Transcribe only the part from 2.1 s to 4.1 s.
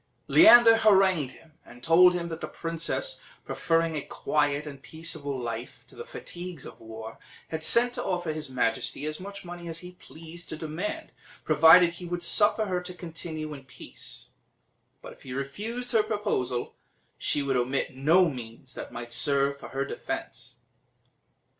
him that the princess, preferring a